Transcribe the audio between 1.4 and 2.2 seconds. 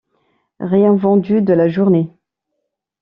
de la journée!